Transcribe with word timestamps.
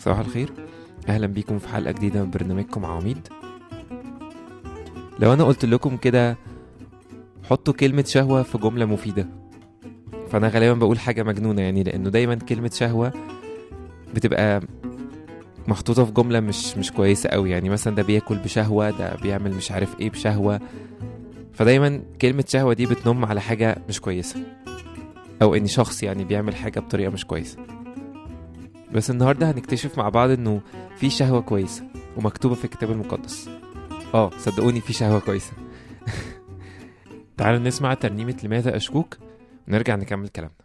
صباح 0.00 0.18
الخير. 0.18 0.52
أهلا 1.08 1.26
بيكم 1.26 1.58
في 1.58 1.68
حلقة 1.68 1.92
جديدة 1.92 2.22
من 2.24 2.30
برنامجكم 2.30 2.84
عواميد 2.84 3.28
لو 5.18 5.32
أنا 5.32 5.44
قلت 5.44 5.64
لكم 5.64 5.96
كده 5.96 6.36
حطوا 7.50 7.74
كلمة 7.74 8.04
شهوة 8.06 8.42
في 8.42 8.58
جملة 8.58 8.84
مفيدة. 8.84 9.28
فأنا 10.30 10.48
غالبا 10.48 10.72
بقول 10.78 10.98
حاجة 10.98 11.22
مجنونة 11.22 11.62
يعني 11.62 11.82
لأنه 11.82 12.10
دايما 12.10 12.34
كلمة 12.34 12.70
شهوة 12.74 13.12
بتبقى 14.14 14.60
محطوطة 15.68 16.04
في 16.04 16.12
جملة 16.12 16.40
مش 16.40 16.76
مش 16.76 16.92
كويسة 16.92 17.28
قوي 17.28 17.50
يعني. 17.50 17.68
مثلا 17.68 17.94
ده 17.96 18.02
بياكل 18.02 18.36
بشهوة 18.38 18.90
ده 18.90 19.14
بيعمل 19.22 19.54
مش 19.54 19.72
عارف 19.72 20.00
إيه 20.00 20.10
بشهوة. 20.10 20.60
فدايما 21.52 22.02
كلمة 22.20 22.44
شهوة 22.48 22.74
دي 22.74 22.86
بتنم 22.86 23.24
على 23.24 23.40
حاجة 23.40 23.78
مش 23.88 24.00
كويسة 24.00 24.40
أو 25.42 25.54
إن 25.54 25.66
شخص 25.66 26.02
يعني 26.02 26.24
بيعمل 26.24 26.54
حاجة 26.54 26.80
بطريقة 26.80 27.10
مش 27.10 27.24
كويسة. 27.26 27.58
بس 28.92 29.10
النهارده 29.10 29.50
هنكتشف 29.50 29.98
مع 29.98 30.08
بعض 30.08 30.30
إنه 30.30 30.60
في 30.96 31.10
شهوة 31.10 31.40
كويسة 31.40 31.84
ومكتوبة 32.16 32.54
في 32.54 32.64
الكتاب 32.64 32.90
المقدس. 32.90 33.50
آه 34.14 34.30
صدقوني 34.38 34.80
في 34.80 34.92
شهوة 34.92 35.20
كويسة. 35.20 35.52
تعالوا 37.36 37.58
نسمع 37.58 37.94
ترنيمة 37.94 38.36
لماذا 38.44 38.76
أشكوك 38.76 39.16
ونرجع 39.68 39.96
نكمل 39.96 40.28
كلامنا. 40.28 40.60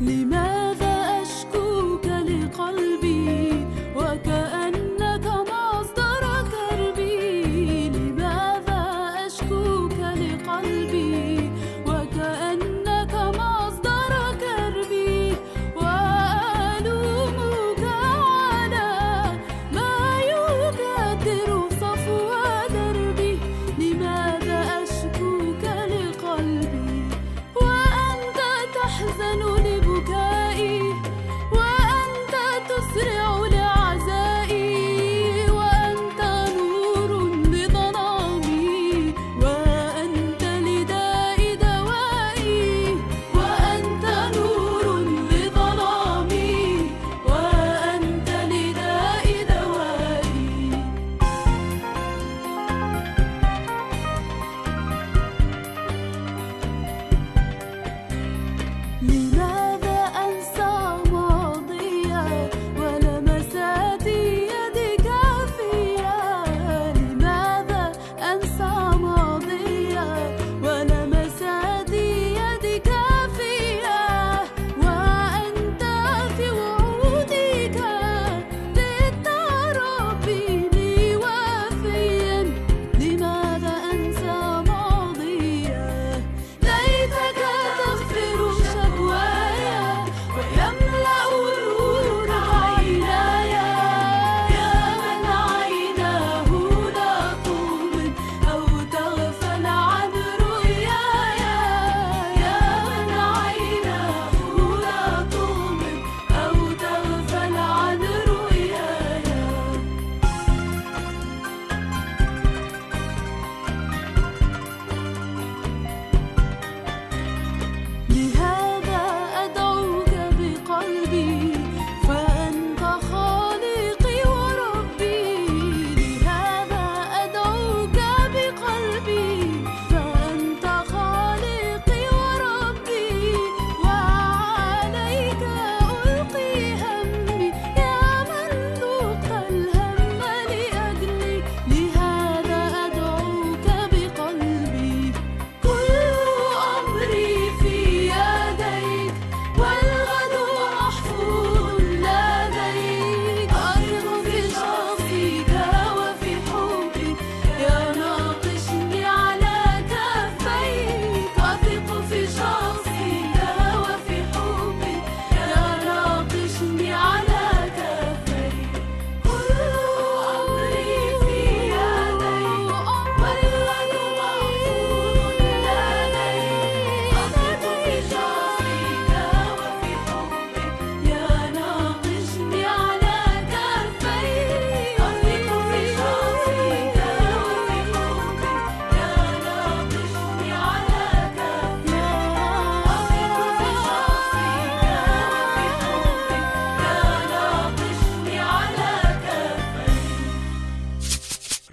لماذا 0.00 0.53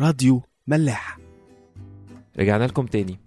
راديو 0.02 0.42
ملاح 0.68 1.18
رجعنا 2.40 2.64
لكم 2.64 2.86
تاني. 2.86 3.20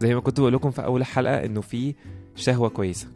زي 0.00 0.14
ما 0.14 0.20
كنت 0.20 0.40
بقول 0.40 0.52
لكم 0.52 0.70
في 0.70 0.84
أول 0.84 1.04
حلقة 1.04 1.44
إنه 1.44 1.60
في 1.60 1.94
شهوة 2.34 2.68
كويسة. 2.68 3.08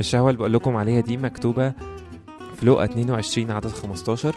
الشهوة 0.00 0.30
اللي 0.30 0.38
بقول 0.38 0.52
لكم 0.52 0.76
عليها 0.76 1.00
دي 1.00 1.16
مكتوبة 1.16 1.70
في 2.56 2.66
لقا 2.66 2.84
22 2.84 3.50
عدد 3.50 3.66
15 3.66 4.36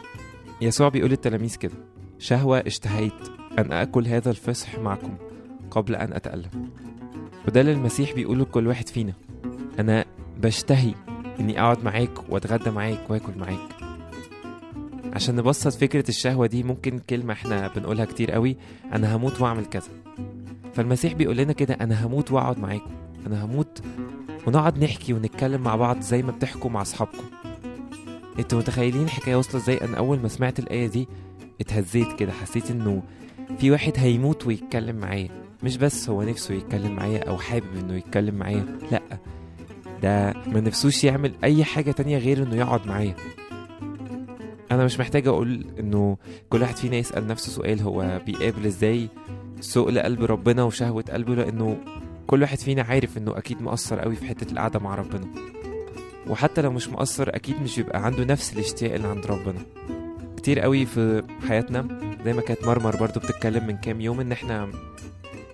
يسوع 0.62 0.90
بيقول 0.90 1.10
للتلاميذ 1.10 1.56
كده 1.56 1.74
شهوة 2.20 2.58
اشتهيت 2.60 3.14
أن 3.60 3.72
أكل 3.72 4.08
هذا 4.08 4.30
الفصح 4.32 4.80
معكم 4.80 5.16
قبل 5.72 5.96
أن 5.96 6.14
أتألم. 6.14 6.70
وده 7.48 7.62
اللي 7.62 7.72
المسيح 7.72 8.14
بيقوله 8.14 8.42
لكل 8.42 8.68
واحد 8.68 8.90
فينا 8.90 9.14
أنا 9.80 10.06
بشتهي 10.38 10.94
إني 11.40 11.62
أقعد 11.62 11.84
معاك 11.84 12.30
وأتغدى 12.30 12.72
معاك 12.72 13.10
وآكل 13.10 13.38
معاك. 13.38 13.81
عشان 15.14 15.36
نبسط 15.36 15.74
فكرة 15.74 16.10
الشهوة 16.10 16.48
دي 16.48 16.64
ممكن 16.64 17.00
كلمة 17.00 17.34
إحنا 17.34 17.68
بنقولها 17.76 18.06
كتير 18.06 18.32
قوي 18.32 18.58
أنا 18.94 19.16
هموت 19.16 19.42
وأعمل 19.42 19.66
كذا. 19.66 19.90
فالمسيح 20.74 21.14
بيقول 21.14 21.38
لنا 21.38 21.54
كده 21.54 21.74
أنا 21.74 22.06
هموت 22.06 22.32
وأقعد 22.32 22.60
معاكم. 22.60 22.92
أنا 23.28 23.46
هموت 23.46 23.82
ونقعد 24.48 24.84
نحكي 24.84 25.14
ونتكلم 25.14 25.62
مع 25.62 25.76
بعض 25.76 26.02
زي 26.02 26.22
ما 26.22 26.32
بتحكوا 26.32 26.70
مع 26.70 26.82
أصحابكم. 26.82 27.24
أنتوا 28.40 28.60
متخيلين 28.60 29.04
الحكاية 29.04 29.36
واصلة 29.36 29.62
إزاي؟ 29.62 29.78
أنا 29.78 29.98
أول 29.98 30.20
ما 30.20 30.28
سمعت 30.28 30.60
الآية 30.60 30.88
دي 30.88 31.08
اتهزيت 31.62 32.14
كده 32.14 32.32
حسيت 32.32 32.72
إنه 32.72 33.04
في 33.60 33.72
واحد 33.72 33.94
هيموت 33.98 34.48
ويتكلم 34.48 34.96
معايا. 34.96 35.30
مش 35.64 35.78
بس 35.78 36.10
هو 36.10 36.24
نفسه 36.24 36.54
يتكلم 36.54 36.96
معايا 36.96 37.30
أو 37.30 37.38
حابب 37.38 37.78
إنه 37.80 37.96
يتكلم 37.96 38.36
معايا 38.36 38.66
لأ. 38.92 39.02
ده 40.04 40.34
ما 40.48 40.62
نفسوش 40.62 41.04
يعمل 41.04 41.32
أي 41.44 41.64
حاجة 41.64 41.92
تانية 41.92 42.18
غير 42.18 42.44
إنه 42.44 42.56
يقعد 42.56 42.88
معايا. 42.88 43.16
أنا 44.72 44.86
مش 44.86 45.00
محتاج 45.00 45.28
أقول 45.28 45.66
إنه 45.80 46.18
كل 46.50 46.62
واحد 46.62 46.76
فينا 46.76 46.96
يسأل 46.98 47.28
نفسه 47.28 47.52
سؤال 47.52 47.82
هو 47.82 48.22
بيقابل 48.26 48.66
إزاي 48.66 49.10
سؤل 49.60 50.00
قلب 50.00 50.24
ربنا 50.24 50.64
وشهوة 50.64 51.04
قلبه؟ 51.12 51.36
لأنه 51.36 51.78
كل 52.28 52.42
واحد 52.42 52.58
فينا 52.60 52.82
عارف 52.82 53.18
إنه 53.18 53.38
أكيد 53.38 53.62
مقصر 53.62 54.00
قوي 54.00 54.16
في 54.16 54.26
حتة 54.26 54.52
القعدة 54.52 54.80
مع 54.80 54.96
ربنا. 54.96 55.28
وحتى 56.30 56.62
لو 56.62 56.72
مش 56.72 56.90
مقصر 56.90 57.30
أكيد 57.30 57.62
مش 57.62 57.78
بيبقى 57.80 58.06
عنده 58.06 58.24
نفس 58.26 58.54
الاشتياق 58.54 58.94
اللي 58.94 59.08
عند 59.08 59.26
ربنا. 59.26 59.60
كتير 60.38 60.60
قوي 60.60 60.86
في 60.86 61.24
حياتنا 61.48 61.88
زي 62.26 62.34
ما 62.34 62.42
كانت 62.42 62.66
مرمر 62.66 62.96
برضو 62.96 63.20
بتتكلم 63.20 63.68
من 63.68 63.78
كام 63.78 64.02
يوم 64.02 64.20
إن 64.20 64.32
إحنا 64.32 64.70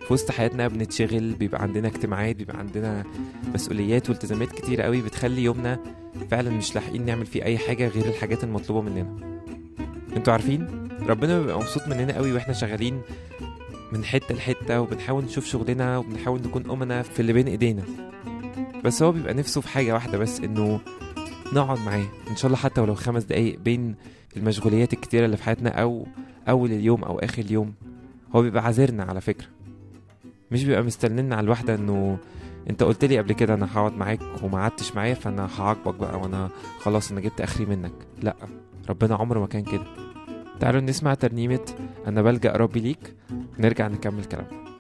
في 0.07 0.13
وسط 0.13 0.31
حياتنا 0.31 0.67
بنتشغل 0.67 1.33
بيبقى 1.33 1.61
عندنا 1.61 1.87
اجتماعات 1.87 2.35
بيبقى 2.35 2.57
عندنا 2.57 3.03
مسؤوليات 3.53 4.09
والتزامات 4.09 4.51
كتير 4.51 4.81
قوي 4.81 5.01
بتخلي 5.01 5.43
يومنا 5.43 5.79
فعلا 6.31 6.49
مش 6.49 6.75
لاحقين 6.75 7.05
نعمل 7.05 7.25
فيه 7.25 7.43
أي 7.43 7.57
حاجة 7.57 7.87
غير 7.87 8.05
الحاجات 8.05 8.43
المطلوبة 8.43 8.81
مننا. 8.89 9.39
أنتوا 10.17 10.33
عارفين؟ 10.33 10.89
ربنا 11.07 11.39
بيبقى 11.39 11.59
مبسوط 11.59 11.87
مننا 11.87 12.15
قوي 12.15 12.33
وإحنا 12.33 12.53
شغالين 12.53 13.01
من 13.91 14.03
حتة 14.05 14.35
لحتة 14.35 14.81
وبنحاول 14.81 15.23
نشوف 15.23 15.45
شغلنا 15.45 15.97
وبنحاول 15.97 16.41
نكون 16.41 16.71
أمنا 16.71 17.01
في 17.01 17.19
اللي 17.19 17.33
بين 17.33 17.47
إيدينا. 17.47 17.83
بس 18.83 19.03
هو 19.03 19.11
بيبقى 19.11 19.33
نفسه 19.33 19.61
في 19.61 19.67
حاجة 19.67 19.93
واحدة 19.93 20.17
بس 20.17 20.39
إنه 20.39 20.79
نقعد 21.53 21.79
معاه. 21.79 22.05
إن 22.29 22.35
شاء 22.35 22.45
الله 22.45 22.57
حتى 22.57 22.81
ولو 22.81 22.95
خمس 22.95 23.23
دقايق 23.23 23.59
بين 23.59 23.95
المشغوليات 24.37 24.93
الكتيرة 24.93 25.25
اللي 25.25 25.37
في 25.37 25.43
حياتنا 25.43 25.69
أو 25.69 26.07
أول 26.49 26.71
اليوم 26.71 27.03
أو 27.03 27.19
آخر 27.19 27.41
اليوم 27.41 27.73
هو 28.35 28.41
بيبقى 28.41 28.63
عاذرنا 28.63 29.03
على 29.03 29.21
فكرة. 29.21 29.56
مش 30.51 30.63
بيبقى 30.63 30.83
مستنينا 30.83 31.35
على 31.35 31.43
الواحدة 31.45 31.75
إنه 31.75 32.17
أنت 32.69 32.83
قلت 32.83 33.05
لي 33.05 33.17
قبل 33.17 33.33
كده 33.33 33.53
أنا 33.53 33.67
هقعد 33.73 33.93
معاك 33.93 34.19
وما 34.43 34.57
قعدتش 34.57 34.95
معايا 34.95 35.13
فأنا 35.13 35.49
هعاقبك 35.59 35.95
بقى 35.95 36.19
وأنا 36.19 36.49
خلاص 36.79 37.11
أنا 37.11 37.21
جبت 37.21 37.41
آخري 37.41 37.65
منك. 37.65 37.93
لأ 38.21 38.35
ربنا 38.89 39.15
عمره 39.15 39.39
ما 39.39 39.47
كان 39.47 39.63
كده. 39.63 39.83
تعالوا 40.59 40.81
نسمع 40.81 41.13
ترنيمة 41.13 41.65
أنا 42.07 42.21
بلجأ 42.21 42.51
ربي 42.51 42.79
ليك. 42.79 43.15
نرجع 43.59 43.87
نكمل 43.87 44.25
كلامنا. 44.25 44.76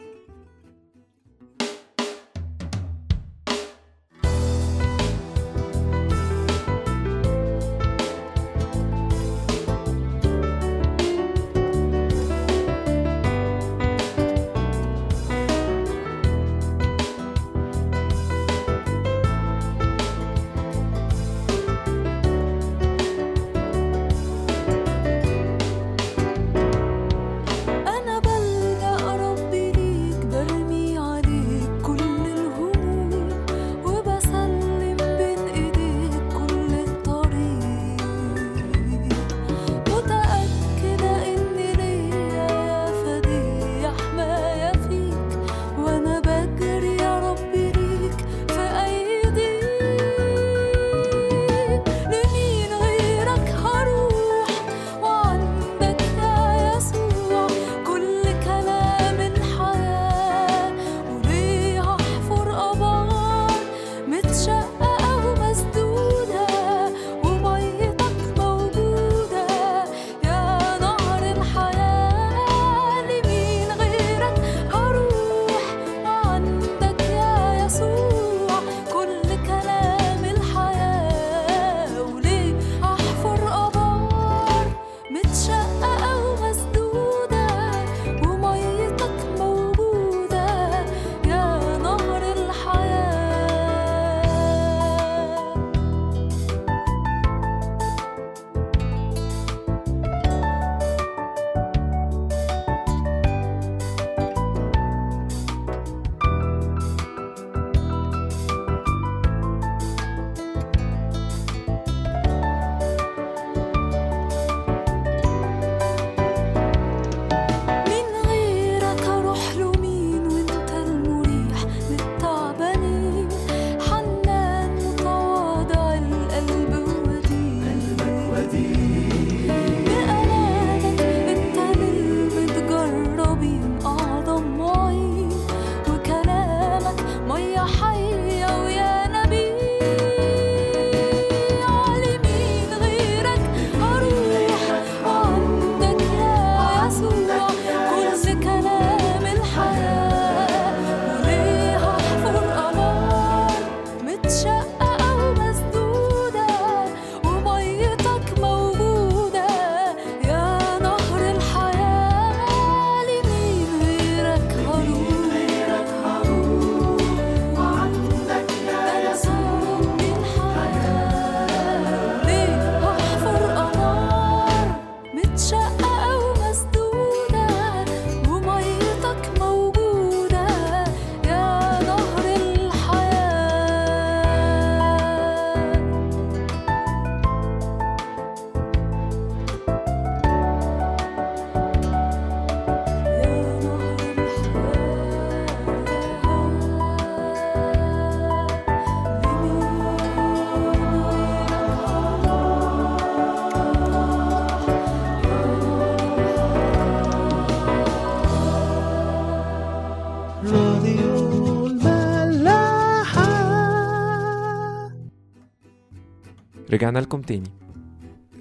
رجعنا 216.73 216.99
لكم 216.99 217.21
تاني. 217.21 217.49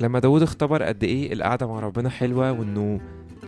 لما 0.00 0.18
داود 0.18 0.42
اختبر 0.42 0.83
قد 0.83 1.04
إيه 1.04 1.33
القعدة 1.33 1.66
مع 1.66 1.80
ربنا 1.80 2.09
حلوة 2.09 2.52
وإنه 2.52 3.00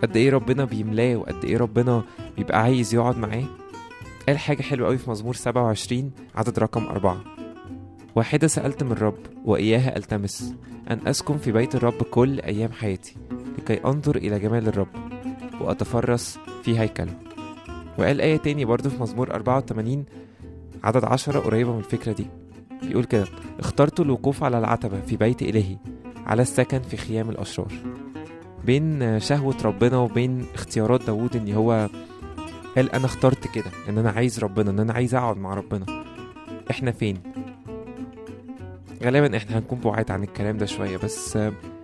قد 0.02 0.16
إيه 0.16 0.30
ربنا 0.30 0.64
بيملاه 0.64 1.16
وقد 1.16 1.44
إيه 1.44 1.56
ربنا 1.56 2.02
بيبقى 2.36 2.62
عايز 2.62 2.94
يقعد 2.94 3.18
معاه 3.18 3.44
قال 4.28 4.38
حاجة 4.38 4.62
حلوة 4.62 4.86
قوي 4.88 4.98
في 4.98 5.10
مزمور 5.10 5.34
27 5.34 6.10
عدد 6.34 6.58
رقم 6.58 6.84
أربعة. 6.86 7.20
واحدة 8.14 8.46
سألت 8.46 8.82
من 8.82 8.92
الرب 8.92 9.18
وإياها 9.44 9.96
ألتمس 9.96 10.54
أن 10.90 11.06
أسكن 11.06 11.38
في 11.38 11.52
بيت 11.52 11.74
الرب 11.74 12.02
كل 12.02 12.40
أيام 12.40 12.72
حياتي 12.72 13.16
لكي 13.58 13.84
أنظر 13.84 14.16
إلى 14.16 14.38
جمال 14.38 14.68
الرب 14.68 14.88
وأتفرس 15.60 16.38
في 16.62 16.78
هيكله. 16.78 17.14
وقال 17.98 18.20
آية 18.20 18.36
تاني 18.36 18.64
برضه 18.64 18.90
في 18.90 19.02
مزمور 19.02 19.34
84 19.34 20.04
عدد 20.84 21.04
عشرة 21.04 21.40
قريبة 21.40 21.72
من 21.72 21.78
الفكرة 21.78 22.12
دي. 22.12 22.26
بيقول 22.82 23.04
كده 23.04 23.24
اخترت 23.58 24.00
الوقوف 24.00 24.44
على 24.44 24.58
العتبة 24.58 25.00
في 25.00 25.16
بيت 25.16 25.42
إلهي 25.42 25.76
على 26.26 26.42
السكن 26.42 26.80
في 26.80 26.96
خيام 26.96 27.30
الأشرار. 27.30 27.72
بين 28.64 29.20
شهوة 29.20 29.56
ربنا 29.64 29.96
وبين 29.96 30.46
اختيارات 30.54 31.04
داوود 31.06 31.36
إن 31.36 31.52
هو 31.52 31.88
قال 32.76 32.92
أنا 32.92 33.04
اخترت 33.06 33.46
كده 33.48 33.70
إن 33.88 33.98
أنا 33.98 34.10
عايز 34.10 34.38
ربنا 34.38 34.70
إن 34.70 34.80
أنا 34.80 34.92
عايز 34.92 35.14
أقعد 35.14 35.36
مع 35.36 35.54
ربنا. 35.54 35.86
إحنا 36.70 36.90
فين؟ 36.92 37.18
غالبا 39.02 39.36
إحنا 39.36 39.58
هنكون 39.58 39.78
بعاد 39.78 40.10
عن 40.10 40.22
الكلام 40.22 40.56
ده 40.58 40.66
شوية 40.66 40.96
بس 40.96 41.38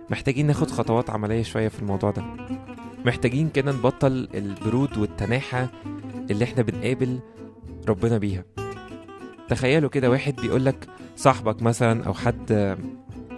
محتاجين 0.09 0.47
ناخد 0.47 0.71
خطوات 0.71 1.09
عملية 1.09 1.43
شوية 1.43 1.67
في 1.67 1.79
الموضوع 1.79 2.11
ده. 2.11 2.23
محتاجين 3.05 3.49
كده 3.49 3.71
نبطل 3.71 4.27
البرود 4.33 4.97
والتناحة 4.97 5.67
اللي 6.31 6.43
إحنا 6.43 6.63
بنقابل 6.63 7.19
ربنا 7.87 8.17
بيها. 8.17 8.43
تخيلوا 9.49 9.89
كده 9.89 10.09
واحد 10.09 10.35
بيقولك 10.35 10.87
صاحبك 11.15 11.61
مثلا 11.61 12.03
أو 12.05 12.13
حد 12.13 12.77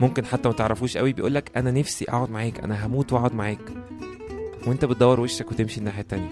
ممكن 0.02 0.26
حتى 0.26 0.50
ما 0.50 0.54
تعرفوش 0.56 0.98
قوي 0.98 1.14
بيقولك 1.14 1.52
أنا 1.58 1.72
نفسي 1.72 2.06
أقعد 2.10 2.30
معاك 2.32 2.60
أنا 2.60 2.86
هموت 2.86 3.14
وأقعد 3.14 3.36
معاك. 3.36 3.60
وأنت 4.68 4.86
بتدور 4.86 5.20
وشك 5.20 5.52
وتمشي 5.52 5.80
الناحية 5.80 6.02
التانية. 6.02 6.30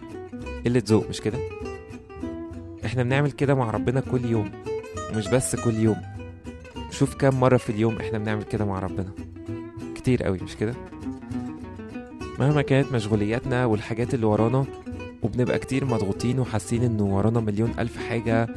قلة 0.65 0.83
ذوق 0.87 1.09
مش 1.09 1.21
كده؟ 1.21 1.37
إحنا 2.85 3.03
بنعمل 3.03 3.31
كده 3.31 3.55
مع 3.55 3.71
ربنا 3.71 3.99
كل 3.99 4.25
يوم 4.25 4.51
ومش 5.13 5.27
بس 5.27 5.55
كل 5.55 5.73
يوم. 5.73 6.01
شوف 6.91 7.15
كام 7.15 7.39
مرة 7.39 7.57
في 7.57 7.69
اليوم 7.69 7.95
إحنا 7.97 8.17
بنعمل 8.17 8.43
كده 8.43 8.65
مع 8.65 8.79
ربنا. 8.79 9.11
كتير 9.95 10.23
قوي 10.23 10.37
مش 10.43 10.55
كده؟ 10.55 10.73
مهما 12.39 12.61
كانت 12.61 12.91
مشغولياتنا 12.91 13.65
والحاجات 13.65 14.13
اللي 14.13 14.25
ورانا 14.25 14.65
وبنبقى 15.23 15.59
كتير 15.59 15.85
مضغوطين 15.85 16.39
وحاسين 16.39 16.83
إنه 16.83 17.03
ورانا 17.03 17.39
مليون 17.39 17.71
ألف 17.79 17.97
حاجة 18.09 18.47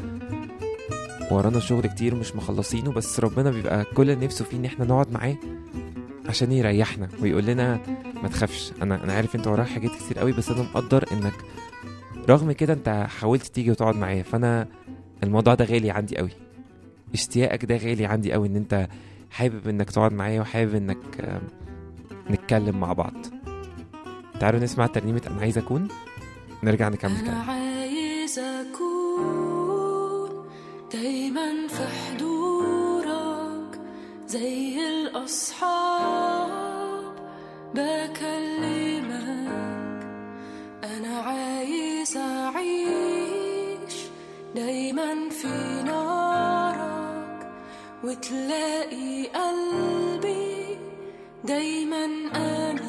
ورانا 1.31 1.61
شغل 1.61 1.87
كتير 1.87 2.15
مش 2.15 2.37
مخلصينه 2.37 2.93
بس 2.93 3.21
ربنا 3.21 3.51
بيبقى 3.51 3.85
كل 3.85 4.11
اللي 4.11 4.25
نفسه 4.27 4.45
فيه 4.45 4.57
إن 4.57 4.65
إحنا 4.65 4.85
نقعد 4.85 5.13
معاه 5.13 5.37
عشان 6.29 6.53
يريحنا 6.53 7.09
ويقول 7.23 7.45
لنا 7.47 7.81
ما 8.23 8.29
تخافش. 8.29 8.73
أنا 8.83 9.05
أنا 9.05 9.13
عارف 9.13 9.37
أنت 9.37 9.47
وراك 9.47 9.67
حاجات 9.69 9.91
كتير 9.91 10.19
قوي 10.19 10.33
بس 10.33 10.51
أنا 10.51 10.63
مقدر 10.63 11.05
إنك 11.13 11.35
رغم 12.29 12.53
كده 12.53 12.73
أنت 12.73 13.07
حاولت 13.21 13.47
تيجي 13.47 13.71
وتقعد 13.71 13.97
معايا. 13.97 14.23
فأنا 14.23 14.67
الموضوع 15.23 15.55
ده 15.55 15.65
غالي 15.65 15.91
عندي 15.91 16.17
قوي. 16.17 16.31
اشتياقك 17.15 17.65
ده 17.65 17.77
غالي 17.77 18.07
عندي 18.07 18.33
قوي 18.33 18.49
إن 18.49 18.57
أنت 18.57 18.89
حابب 19.31 19.69
إنك 19.69 19.91
تقعد 19.91 20.13
معايا 20.13 20.41
وحابب 20.41 20.75
إنك 20.75 20.99
نتكلم 22.31 22.81
مع 22.81 22.93
بعض. 22.93 23.15
تعالوا 24.41 24.61
نسمع 24.61 24.87
ترنيمة 24.87 25.23
أنا 25.27 25.41
عايز 25.41 25.59
أكون 25.59 25.89
نرجع 26.63 26.89
نكمل 26.89 27.21
كلام. 27.21 27.51
عايز 27.51 28.39
أكون 28.39 28.88
دايما 30.92 31.66
في 31.68 31.87
حضورك 31.87 33.80
زي 34.26 34.88
الأصحاب 34.88 36.12
بكلمك. 37.75 39.49
أنا 40.85 41.18
عايز 41.18 42.16
أعيش 42.16 43.95
دايما 44.54 45.28
في 45.30 45.83
نارك 45.87 47.50
وتلاقي 48.04 49.26
قلبي 49.26 50.78
دايما 51.45 52.04
آمين 52.37 52.88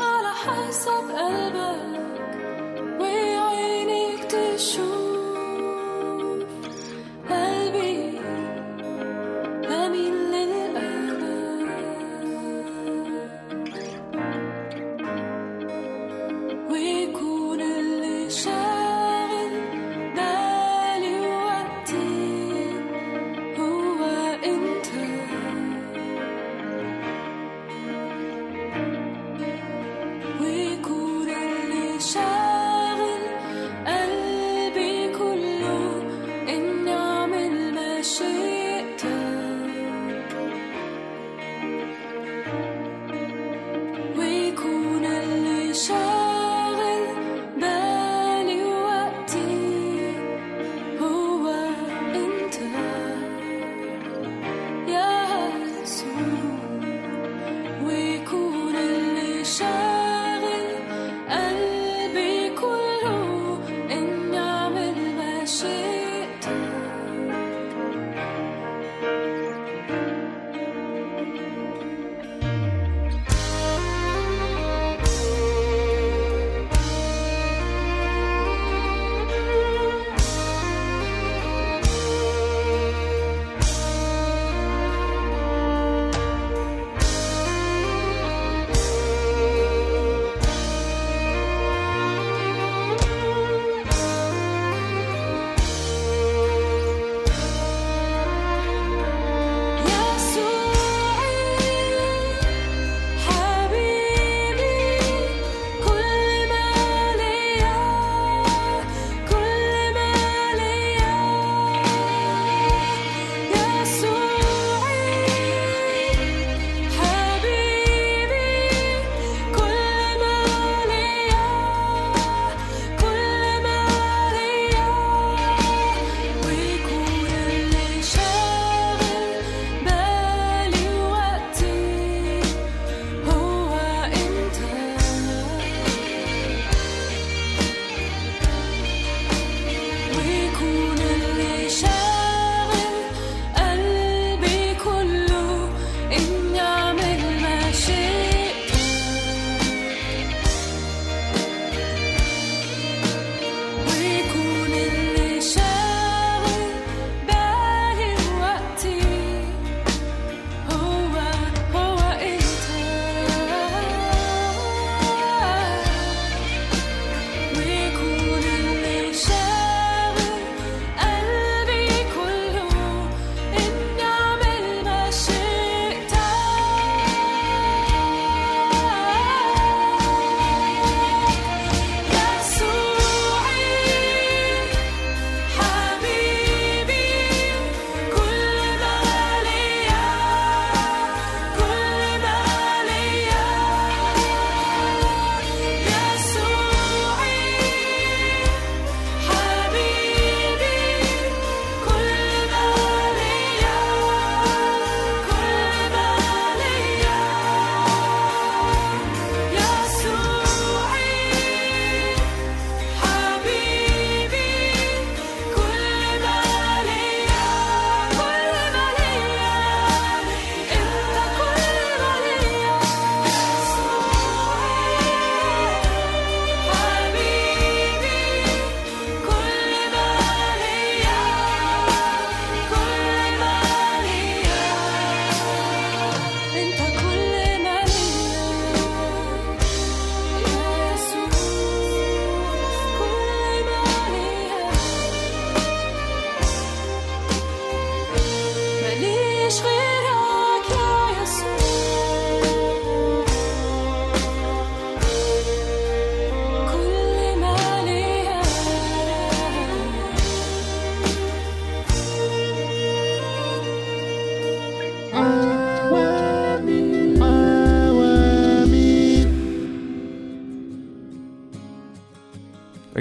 على 0.01 0.33
حسب 0.45 1.11
قلبك. 1.11 1.94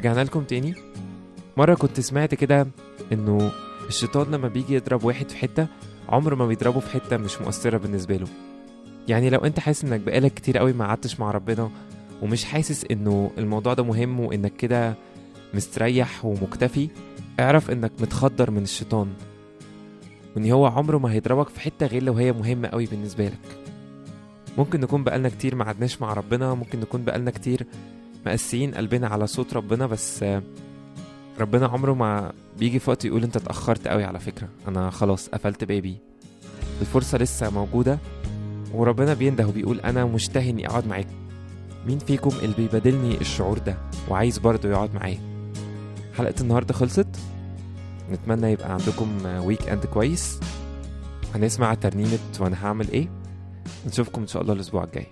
رجعنا 0.04 0.24
لكم 0.24 0.44
تاني. 0.44 0.76
مرة 1.58 1.76
كنت 1.76 2.00
سمعت 2.00 2.36
كده 2.36 2.68
إنه 3.12 3.52
الشيطان 3.88 4.32
لما 4.32 4.48
بيجي 4.48 4.76
يضرب 4.76 5.04
واحد 5.04 5.30
في 5.30 5.38
حتة 5.38 5.68
عمره 6.10 6.36
ما 6.36 6.48
بيضربه 6.48 6.80
في 6.80 6.90
حتة 6.90 7.18
مش 7.18 7.42
مؤثرة 7.42 7.78
بالنسبة 7.78 8.16
له. 8.18 8.28
يعني 9.08 9.30
لو 9.30 9.40
أنت 9.40 9.60
حاسس 9.60 9.84
إنك 9.84 10.00
بقالك 10.00 10.34
كتير 10.34 10.58
قوي 10.58 10.74
ما 10.74 10.86
قعدتش 10.86 11.20
مع 11.20 11.32
ربنا 11.32 11.72
ومش 12.22 12.46
حاسس 12.46 12.86
إنه 12.92 13.32
الموضوع 13.38 13.74
ده 13.74 13.84
مهم 13.84 14.20
وإنك 14.20 14.56
كده 14.56 14.96
مستريح 15.54 16.26
ومكتفي 16.26 16.90
اعرف 17.40 17.72
إنك 17.72 17.92
متخدر 18.00 18.52
من 18.52 18.64
الشيطان. 18.64 19.08
وإن 20.36 20.52
هو 20.52 20.66
عمره 20.66 20.98
ما 20.98 21.12
هيضربك 21.12 21.50
في 21.50 21.60
حتة 21.60 21.86
غير 21.86 22.04
لو 22.04 22.14
هي 22.14 22.32
مهمة 22.32 22.68
قوي 22.68 22.86
بالنسبة 22.86 23.26
لك. 23.26 23.58
ممكن 24.58 24.80
نكون 24.80 25.04
بقالنا 25.04 25.30
كتير 25.30 25.56
ما 25.56 25.66
قعدناش 25.66 26.02
مع 26.02 26.14
ربنا 26.14 26.54
ممكن 26.54 26.80
نكون 26.80 27.04
بقالنا 27.04 27.32
كتير 27.32 27.66
مقسيين 28.26 28.76
قلبنا 28.76 29.08
على 29.08 29.28
صوت 29.28 29.54
ربنا 29.54 29.88
بس 29.88 30.26
ربنا 31.40 31.68
عمره 31.68 31.94
ما 31.94 32.34
بيجي 32.60 32.80
في 32.80 32.90
وقت 32.90 33.06
يقول 33.06 33.24
انت 33.24 33.36
اتأخرت 33.36 33.88
قوي 33.88 34.04
على 34.04 34.20
فكرة. 34.20 34.48
أنا 34.68 34.90
خلاص 34.90 35.30
قفلت 35.30 35.64
بابي. 35.64 35.98
الفرصة 36.82 37.18
لسه 37.18 37.50
موجودة 37.50 38.00
وربنا 38.74 39.14
بينده 39.14 39.48
وبيقول 39.48 39.80
أنا 39.80 40.06
مشتهي 40.06 40.50
إني 40.50 40.68
أقعد 40.68 40.88
معاك. 40.88 41.08
مين 41.88 42.00
فيكم 42.00 42.32
اللي 42.44 42.56
بيبادلني 42.56 43.22
الشعور 43.22 43.58
ده 43.58 43.78
وعايز 44.10 44.38
برضه 44.38 44.70
يقعد 44.70 44.96
معايا؟ 44.96 45.20
حلقة 46.18 46.42
النهاردة 46.42 46.74
خلصت. 46.74 47.08
نتمنى 48.12 48.52
يبقى 48.52 48.72
عندكم 48.74 49.26
weekend 49.26 49.86
كويس. 49.86 50.40
هنسمع 51.36 51.74
ترنيمة 51.74 52.20
وأنا 52.40 52.66
هعمل 52.66 52.92
إيه. 52.92 53.10
نشوفكم 53.88 54.22
إن 54.22 54.28
شاء 54.28 54.42
الله 54.42 54.54
الأسبوع 54.54 54.84
الجاي. 54.84 55.08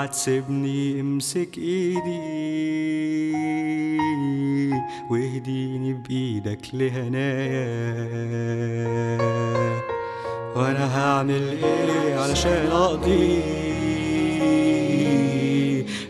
اوعى 0.00 0.08
تسيبني 0.08 1.00
امسك 1.00 1.58
ايدي 1.58 2.20
واهديني 5.10 5.92
بايدك 5.92 6.58
لهنايا 6.72 8.08
وأنا 10.56 10.98
هعمل 10.98 11.48
إيه 11.64 12.18
علشان 12.18 12.66
اقضي 12.66 13.42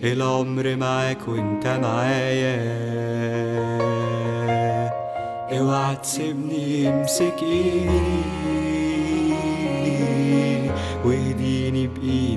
العمر 0.05 0.77
معاك 0.77 1.29
وانت 1.29 1.67
معايا 1.67 2.61
اوعى 5.59 5.97
تسيبني 5.97 6.89
امسك 6.89 7.37
ايدي 7.43 8.01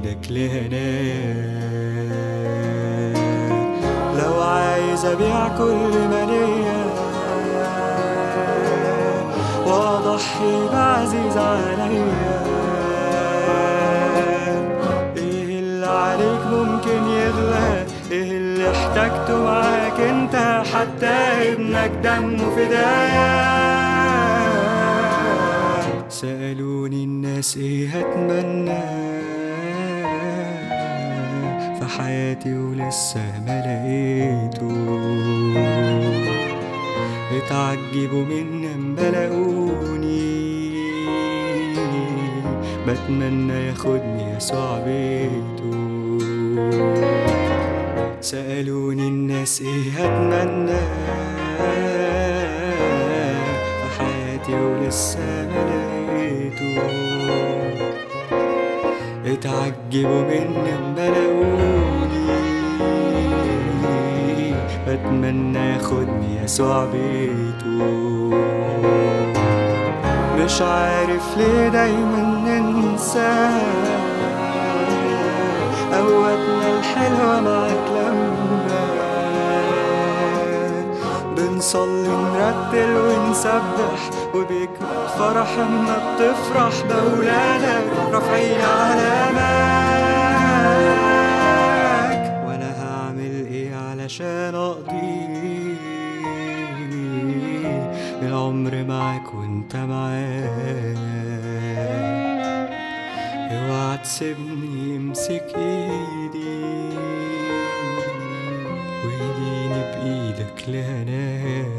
بايدك 0.04 0.32
لهناك. 0.32 1.54
لو 4.20 4.42
عايز 4.42 5.06
أبيع 5.06 5.48
كل 5.58 5.92
ليا 6.28 6.86
واضحي 9.68 10.68
بعزيز 10.74 11.38
عليا. 11.38 12.44
إيه 15.18 15.60
اللي 15.60 15.88
عليك 15.88 16.46
ممكن 16.52 17.04
يغلى؟ 17.08 17.86
إيه 18.12 18.32
اللي 18.32 18.72
احتاجته 18.72 19.44
معاك 19.44 20.00
أنت؟ 20.00 20.64
حتى 20.74 21.16
ابنك 21.52 21.92
دمه 22.04 22.56
فدايا 22.56 23.54
سألوني 26.10 27.04
الناس 27.04 27.58
إيه 27.58 27.90
هتمنى 27.90 28.84
في 31.84 31.90
حياتي 31.90 32.54
ولسه 32.58 33.40
ما 33.46 33.58
لقيته. 33.66 34.72
اتعجبوا 37.38 38.26
مني 38.26 38.74
اما 38.74 39.10
لقوني 39.12 40.74
بتمنى 42.88 43.68
ياخدني 43.68 44.36
يسوع 44.38 44.80
بيته. 44.86 45.74
سألوني 48.22 49.08
الناس 49.08 49.62
إيه 49.62 49.92
هتمنى. 49.92 50.84
في 53.80 54.00
حياتي 54.00 54.54
ولسه 54.54 55.20
ما 55.20 55.62
لقيته. 55.70 56.84
اتعجبوا 59.26 60.22
مني 60.22 60.74
اما 60.76 61.10
ياخدني 65.94 66.44
يسوع 66.44 66.86
بيته 66.86 67.84
مش 70.38 70.62
عارف 70.62 71.38
ليه 71.38 71.68
دايما 71.70 72.24
ننسى 72.46 73.50
قوتنا 75.94 76.80
الحلوة 76.80 77.42
معاك 77.42 77.90
لما 77.92 78.84
بنصلي 81.38 82.08
نرتل 82.10 82.98
ونسبح 82.98 84.10
وبيكبر 84.36 85.08
فرح 85.18 85.50
اما 85.60 85.98
بتفرح 86.16 86.74
بأولادك 86.90 87.84
رافعين 88.14 88.62
علامك 88.62 89.63
معاك 99.76 99.90
معايا 99.90 100.94
اوعى 103.52 103.98
تسيبني 103.98 104.98
امسك 104.98 105.54
ايدي 105.56 106.64
وايديني 109.06 109.82
بايدك 109.94 110.64
لهناك 110.68 111.72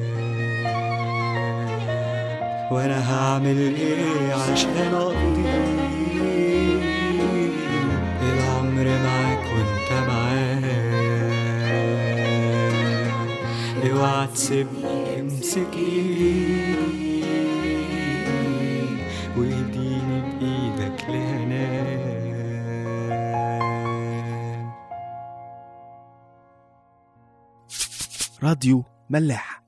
وأنا 2.73 3.13
هعمل 3.15 3.59
إيه 3.77 4.35
علشان 4.35 4.95
اقضي 4.95 5.45
العمر 8.23 8.85
معاك 9.05 9.45
وانت 9.47 10.09
معايا 10.09 10.85
اوعى 13.91 14.27
تسيبني 14.35 15.21
امسك 15.21 15.75
ايدي 15.77 16.64
راديو 28.65 28.85
ملاح 29.11 29.65